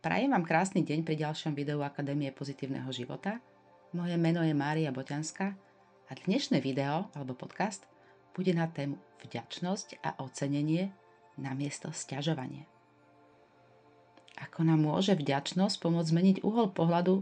[0.00, 3.36] Prajem vám krásny deň pri ďalšom videu Akadémie pozitívneho života.
[3.92, 5.52] Moje meno je Mária Boťanská
[6.08, 7.84] a dnešné video alebo podcast
[8.32, 10.88] bude na tému vďačnosť a ocenenie
[11.36, 12.64] namiesto sťažovania.
[14.40, 17.20] Ako nám môže vďačnosť pomôcť zmeniť uhol pohľadu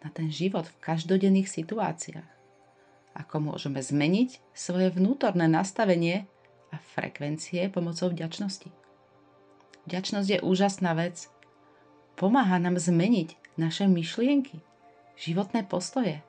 [0.00, 2.30] na ten život v každodenných situáciách?
[3.20, 6.24] Ako môžeme zmeniť svoje vnútorné nastavenie
[6.72, 8.72] a frekvencie pomocou vďačnosti?
[9.84, 11.28] Vďačnosť je úžasná vec,
[12.14, 14.62] Pomáha nám zmeniť naše myšlienky,
[15.18, 16.22] životné postoje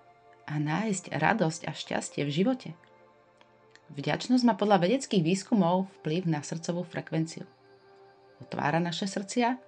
[0.49, 2.69] a nájsť radosť a šťastie v živote.
[3.93, 7.45] Vďačnosť má podľa vedeckých výskumov vplyv na srdcovú frekvenciu.
[8.41, 9.61] Otvára naše srdcia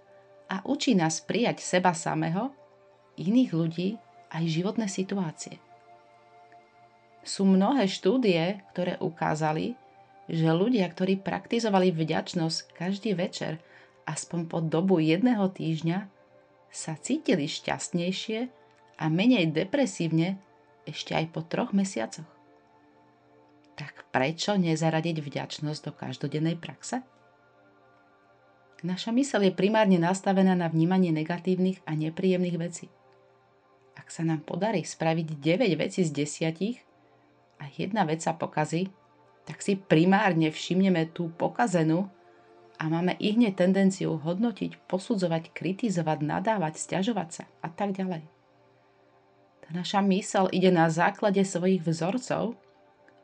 [0.50, 2.50] a učí nás prijať seba samého,
[3.22, 3.90] iných ľudí
[4.34, 5.62] aj životné situácie.
[7.22, 9.78] Sú mnohé štúdie, ktoré ukázali,
[10.26, 13.62] že ľudia, ktorí praktizovali vďačnosť každý večer
[14.08, 16.08] aspoň po dobu jedného týždňa
[16.72, 18.48] sa cítili šťastnejšie
[18.98, 20.40] a menej depresívne
[20.88, 22.26] ešte aj po troch mesiacoch.
[23.78, 27.04] Tak prečo nezaradiť vďačnosť do každodennej praxe?
[28.82, 32.88] Naša mysel je primárne nastavená na vnímanie negatívnych a nepríjemných vecí.
[33.98, 38.94] Ak sa nám podarí spraviť 9 vecí z 10 a jedna vec sa pokazí,
[39.50, 42.10] tak si primárne všimneme tú pokazenú
[42.78, 48.22] a máme i hneď tendenciu hodnotiť, posudzovať, kritizovať, nadávať, stiažovať sa a tak ďalej.
[49.66, 52.56] Tá naša mysel ide na základe svojich vzorcov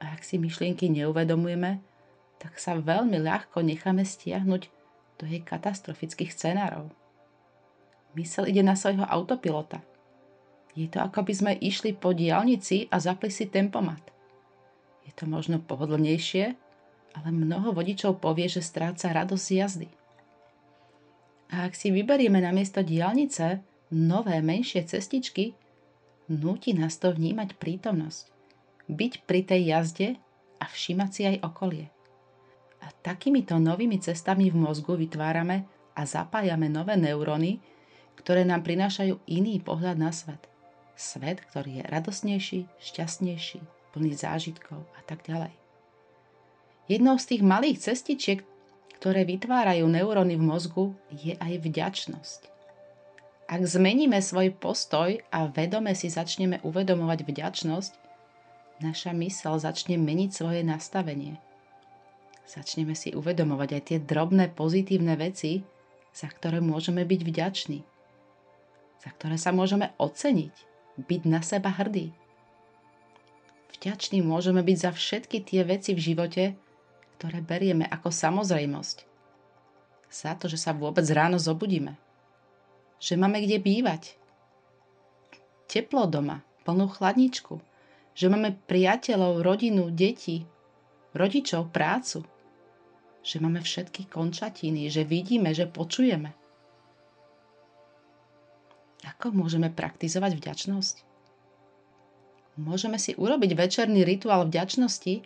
[0.01, 1.79] a ak si myšlienky neuvedomujeme,
[2.41, 4.67] tak sa veľmi ľahko necháme stiahnuť
[5.21, 6.91] do jej katastrofických scenárov.
[8.19, 9.79] Mysel ide na svojho autopilota.
[10.73, 14.01] Je to ako by sme išli po diálnici a zapli si tempomat.
[15.05, 16.57] Je to možno pohodlnejšie,
[17.14, 19.89] ale mnoho vodičov povie, že stráca radosť jazdy.
[21.53, 23.61] A ak si vyberieme na miesto diálnice
[23.94, 25.53] nové, menšie cestičky,
[26.25, 28.23] núti nás to vnímať prítomnosť,
[28.89, 30.08] byť pri tej jazde
[30.58, 31.87] a všímať si aj okolie.
[32.83, 37.61] A takýmito novými cestami v mozgu vytvárame a zapájame nové neuróny,
[38.17, 40.42] ktoré nám prinášajú iný pohľad na svet.
[40.98, 43.61] Svet, ktorý je radosnejší, šťastnejší,
[43.93, 45.62] plný zážitkov a tak ďalej.
[46.92, 48.44] Jednou z tých malých cestičiek,
[48.99, 52.42] ktoré vytvárajú neuróny v mozgu, je aj vďačnosť.
[53.48, 57.93] Ak zmeníme svoj postoj a vedome si začneme uvedomovať vďačnosť,
[58.83, 61.39] naša mysel začne meniť svoje nastavenie.
[62.43, 65.64] Začneme si uvedomovať aj tie drobné pozitívne veci,
[66.11, 67.80] za ktoré môžeme byť vďační,
[68.99, 70.54] za ktoré sa môžeme oceniť,
[70.99, 72.11] byť na seba hrdí.
[73.80, 76.43] Vďační môžeme byť za všetky tie veci v živote,
[77.23, 79.08] ktoré berieme ako samozrejmosť.
[80.11, 81.95] Za to, že sa vôbec ráno zobudíme.
[83.00, 84.20] Že máme kde bývať.
[85.72, 87.64] Teplo doma, plnú chladničku.
[88.11, 90.44] Že máme priateľov, rodinu, deti,
[91.16, 92.28] rodičov, prácu.
[93.23, 96.36] Že máme všetky končatiny, že vidíme, že počujeme.
[99.16, 100.95] Ako môžeme praktizovať vďačnosť?
[102.60, 105.23] Môžeme si urobiť večerný rituál vďačnosti,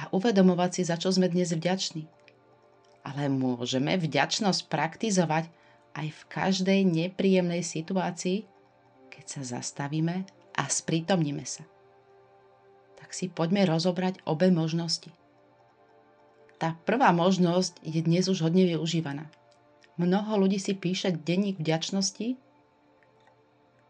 [0.00, 2.08] a uvedomovať si, za čo sme dnes vďační.
[3.04, 5.52] Ale môžeme vďačnosť praktizovať
[5.92, 8.48] aj v každej nepríjemnej situácii,
[9.12, 10.24] keď sa zastavíme
[10.56, 11.68] a sprítomníme sa.
[12.96, 15.12] Tak si poďme rozobrať obe možnosti.
[16.60, 19.28] Tá prvá možnosť je dnes už hodne využívaná.
[19.96, 22.36] Mnoho ľudí si píše denník vďačnosti.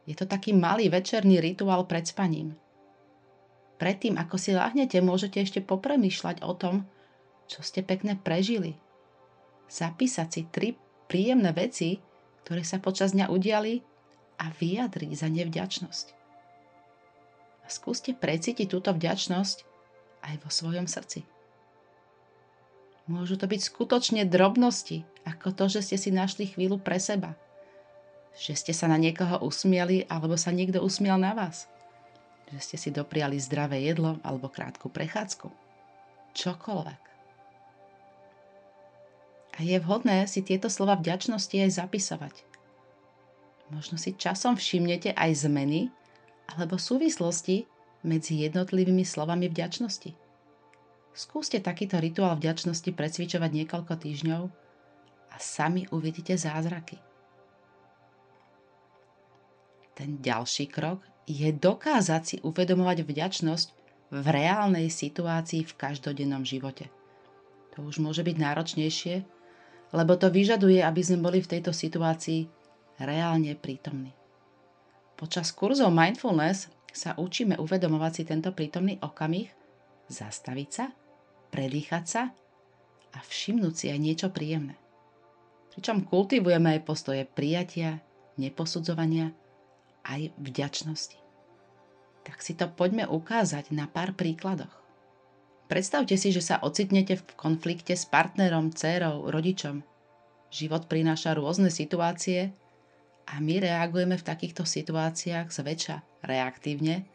[0.07, 2.59] Je to taký malý večerný rituál pred spaním
[3.81, 6.85] predtým, ako si láhnete, môžete ešte popremýšľať o tom,
[7.49, 8.77] čo ste pekne prežili.
[9.73, 10.77] Zapísať si tri
[11.09, 11.97] príjemné veci,
[12.45, 13.81] ktoré sa počas dňa udiali
[14.37, 16.07] a vyjadriť za nevďačnosť.
[17.65, 19.65] A skúste precítiť túto vďačnosť
[20.29, 21.25] aj vo svojom srdci.
[23.09, 27.35] Môžu to byť skutočne drobnosti, ako to, že ste si našli chvíľu pre seba.
[28.39, 31.67] Že ste sa na niekoho usmiali, alebo sa niekto usmial na vás
[32.51, 35.51] že ste si dopriali zdravé jedlo alebo krátku prechádzku.
[36.35, 37.03] Čokoľvek.
[39.55, 42.35] A je vhodné si tieto slova vďačnosti aj zapisovať.
[43.71, 45.91] Možno si časom všimnete aj zmeny
[46.51, 47.67] alebo súvislosti
[48.03, 50.11] medzi jednotlivými slovami vďačnosti.
[51.15, 54.43] Skúste takýto rituál vďačnosti precvičovať niekoľko týždňov
[55.31, 56.99] a sami uvidíte zázraky.
[59.95, 63.69] Ten ďalší krok je dokázať si uvedomovať vďačnosť
[64.11, 66.91] v reálnej situácii v každodennom živote.
[67.79, 69.23] To už môže byť náročnejšie,
[69.95, 72.51] lebo to vyžaduje, aby sme boli v tejto situácii
[72.99, 74.11] reálne prítomný.
[75.15, 79.47] Počas kurzov mindfulness sa učíme uvedomovať si tento prítomný okamih,
[80.11, 80.91] zastaviť sa,
[81.55, 82.23] predýchať sa
[83.15, 84.75] a všimnúť si aj niečo príjemné.
[85.71, 88.03] Pričom kultivujeme aj postoje prijatia,
[88.35, 89.31] neposudzovania,
[90.03, 91.20] aj vďačnosti.
[92.27, 94.73] Tak si to poďme ukázať na pár príkladoch.
[95.71, 99.87] Predstavte si, že sa ocitnete v konflikte s partnerom, dcérou, rodičom.
[100.51, 102.51] Život prináša rôzne situácie
[103.31, 107.07] a my reagujeme v takýchto situáciách zväčša reaktívne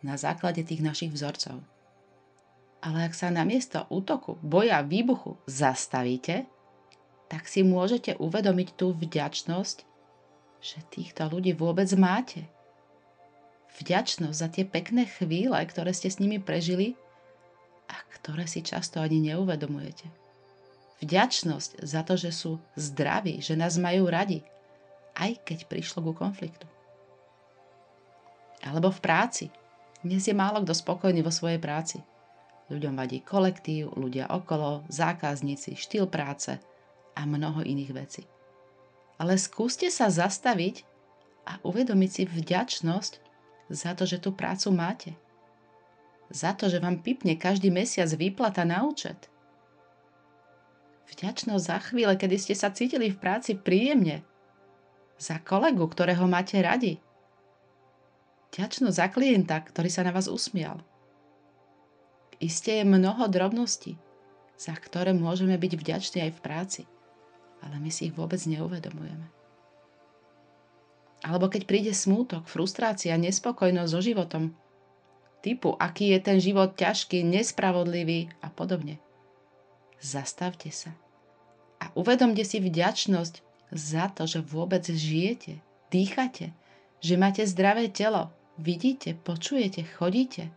[0.00, 1.60] na základe tých našich vzorcov.
[2.80, 6.48] Ale ak sa namiesto útoku, boja, výbuchu zastavíte,
[7.28, 9.78] tak si môžete uvedomiť tú vďačnosť,
[10.64, 12.48] že týchto ľudí vôbec máte.
[13.78, 16.98] Vďačnosť za tie pekné chvíle, ktoré ste s nimi prežili
[17.86, 20.10] a ktoré si často ani neuvedomujete.
[21.00, 24.44] Vďačnosť za to, že sú zdraví, že nás majú radi,
[25.16, 26.68] aj keď prišlo ku konfliktu.
[28.60, 29.46] Alebo v práci.
[30.04, 32.04] Dnes je málo kto spokojný vo svojej práci.
[32.68, 36.60] Ľuďom vadí kolektív, ľudia okolo, zákazníci, štýl práce
[37.16, 38.22] a mnoho iných vecí.
[39.16, 40.84] Ale skúste sa zastaviť
[41.48, 43.12] a uvedomiť si vďačnosť
[43.70, 45.14] za to, že tú prácu máte
[46.30, 49.26] za to, že vám pipne každý mesiac výplata na účet.
[51.10, 54.22] Vďačnosť za chvíle, kedy ste sa cítili v práci príjemne.
[55.18, 57.02] Za kolegu, ktorého máte radi.
[58.54, 60.80] Vďačnosť za klienta, ktorý sa na vás usmial.
[62.38, 63.98] Isté je mnoho drobností,
[64.54, 66.82] za ktoré môžeme byť vďační aj v práci,
[67.60, 69.39] ale my si ich vôbec neuvedomujeme.
[71.20, 74.44] Alebo keď príde smútok, frustrácia, nespokojnosť so životom,
[75.44, 78.96] typu, aký je ten život ťažký, nespravodlivý a podobne.
[80.00, 80.96] Zastavte sa
[81.80, 83.34] a uvedomte si vďačnosť
[83.72, 86.52] za to, že vôbec žijete, dýchate,
[87.00, 88.28] že máte zdravé telo,
[88.60, 90.52] vidíte, počujete, chodíte,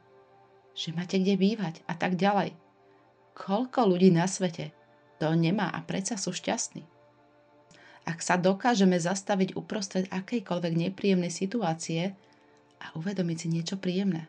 [0.75, 2.51] že máte kde bývať a tak ďalej.
[3.33, 4.75] Koľko ľudí na svete
[5.17, 6.83] to nemá a predsa sú šťastní.
[8.03, 12.11] Ak sa dokážeme zastaviť uprostred akejkoľvek nepríjemnej situácie
[12.83, 14.27] a uvedomiť si niečo príjemné,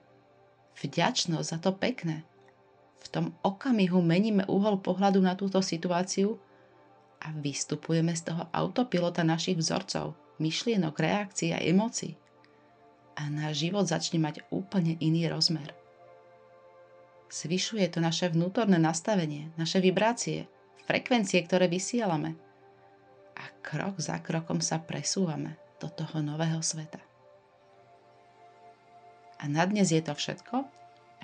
[0.79, 2.23] vďačnosť za to pekné.
[3.03, 6.39] V tom okamihu meníme uhol pohľadu na túto situáciu
[7.21, 12.17] a vystupujeme z toho autopilota našich vzorcov, myšlienok, reakcií a emócií.
[13.15, 15.75] A náš život začne mať úplne iný rozmer.
[17.31, 20.47] Zvyšuje to naše vnútorné nastavenie, naše vibrácie,
[20.87, 22.39] frekvencie, ktoré vysielame.
[23.65, 27.01] Krok za krokom sa presúvame do toho nového sveta.
[29.41, 30.69] A na dnes je to všetko.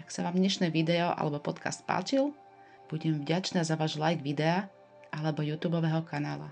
[0.01, 2.33] Ak sa vám dnešné video alebo podcast páčil,
[2.89, 4.73] budem vďačná za váš like videa
[5.13, 6.49] alebo YouTube kanála.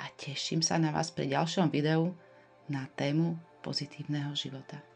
[0.00, 2.16] A teším sa na vás pri ďalšom videu
[2.64, 4.93] na tému pozitívneho života.